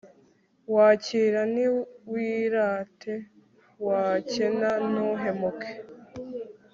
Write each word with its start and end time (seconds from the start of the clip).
wakira 0.73 1.41
ntiwirate, 1.53 3.13
wakena 3.85 4.69
ntuhemuke 4.89 5.71